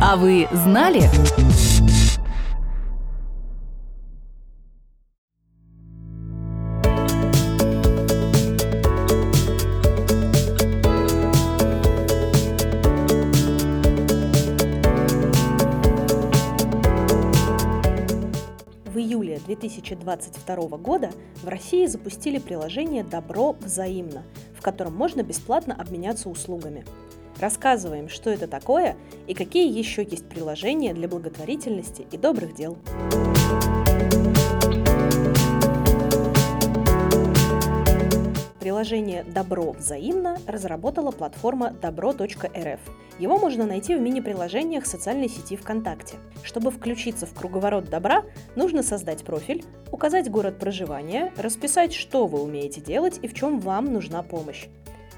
[0.00, 1.00] А вы знали?
[18.84, 21.10] В июле 2022 года
[21.42, 24.22] в России запустили приложение «Добро взаимно»,
[24.56, 26.84] в котором можно бесплатно обменяться услугами.
[27.40, 28.96] Рассказываем, что это такое
[29.26, 32.76] и какие еще есть приложения для благотворительности и добрых дел.
[38.58, 42.80] Приложение «Добро взаимно» разработала платформа добро.рф.
[43.18, 46.16] Его можно найти в мини-приложениях социальной сети ВКонтакте.
[46.42, 48.24] Чтобы включиться в круговорот добра,
[48.56, 53.92] нужно создать профиль, указать город проживания, расписать, что вы умеете делать и в чем вам
[53.92, 54.66] нужна помощь.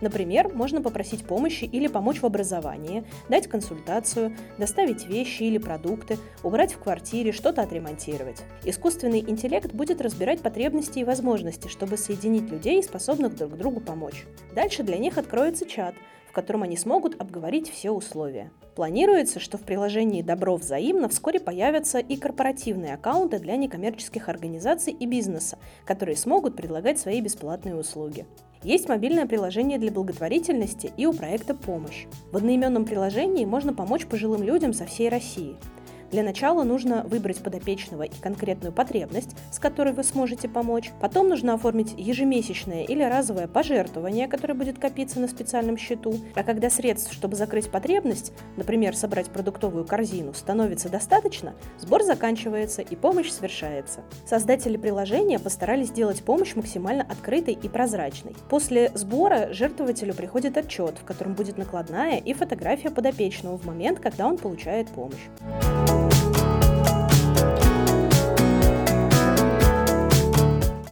[0.00, 6.72] Например, можно попросить помощи или помочь в образовании, дать консультацию, доставить вещи или продукты, убрать
[6.74, 8.42] в квартире, что-то отремонтировать.
[8.64, 14.24] Искусственный интеллект будет разбирать потребности и возможности, чтобы соединить людей, способных друг другу помочь.
[14.54, 15.94] Дальше для них откроется чат,
[16.28, 18.50] в котором они смогут обговорить все условия.
[18.74, 25.06] Планируется, что в приложении «Добро взаимно» вскоре появятся и корпоративные аккаунты для некоммерческих организаций и
[25.06, 28.26] бизнеса, которые смогут предлагать свои бесплатные услуги.
[28.64, 32.06] Есть мобильное приложение для благотворительности и у проекта «Помощь».
[32.32, 35.56] В одноименном приложении можно помочь пожилым людям со всей России–
[36.14, 40.92] для начала нужно выбрать подопечного и конкретную потребность, с которой вы сможете помочь.
[41.00, 46.14] Потом нужно оформить ежемесячное или разовое пожертвование, которое будет копиться на специальном счету.
[46.36, 52.94] А когда средств, чтобы закрыть потребность, например, собрать продуктовую корзину, становится достаточно, сбор заканчивается и
[52.94, 54.02] помощь совершается.
[54.24, 58.36] Создатели приложения постарались сделать помощь максимально открытой и прозрачной.
[58.48, 64.28] После сбора жертвователю приходит отчет, в котором будет накладная и фотография подопечного в момент, когда
[64.28, 66.03] он получает помощь.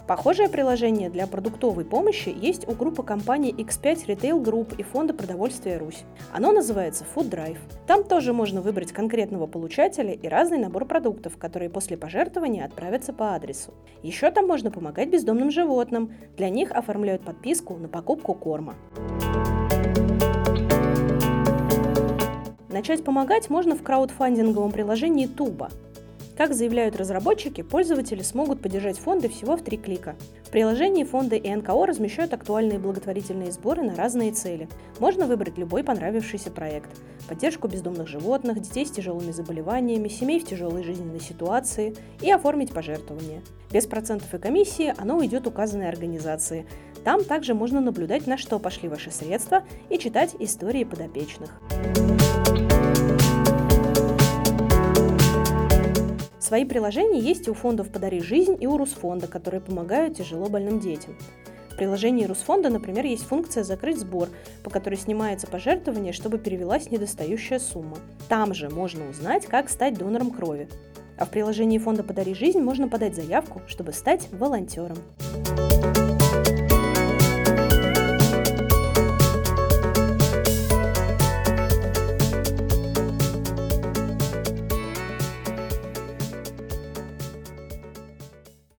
[0.07, 5.79] Похожее приложение для продуктовой помощи есть у группы компаний X5 Retail Group и Фонда продовольствия
[5.79, 6.03] Русь.
[6.33, 7.59] Оно называется Food Drive.
[7.87, 13.35] Там тоже можно выбрать конкретного получателя и разный набор продуктов, которые после пожертвования отправятся по
[13.37, 13.75] адресу.
[14.03, 16.13] Еще там можно помогать бездомным животным.
[16.37, 18.75] Для них оформляют подписку на покупку корма.
[22.69, 25.71] Начать помогать можно в краудфандинговом приложении Туба.
[26.43, 30.17] Как заявляют разработчики, пользователи смогут поддержать фонды всего в три клика.
[30.43, 34.69] В приложении фонды и НКО размещают актуальные благотворительные сборы на разные цели.
[34.99, 36.91] Можно выбрать любой понравившийся проект.
[37.29, 43.43] Поддержку бездомных животных, детей с тяжелыми заболеваниями, семей в тяжелой жизненной ситуации и оформить пожертвование.
[43.71, 46.67] Без процентов и комиссии оно уйдет указанной организации.
[47.05, 51.51] Там также можно наблюдать, на что пошли ваши средства и читать истории подопечных.
[56.53, 60.81] Свои приложения есть и у фондов «Подари жизнь» и у Русфонда, которые помогают тяжело больным
[60.81, 61.17] детям.
[61.71, 64.29] В приложении Русфонда, например, есть функция «Закрыть сбор»,
[64.63, 67.97] по которой снимается пожертвование, чтобы перевелась недостающая сумма.
[68.29, 70.69] Там же можно узнать, как стать донором крови.
[71.17, 74.99] А в приложении фонда «Подари жизнь» можно подать заявку, чтобы стать волонтером.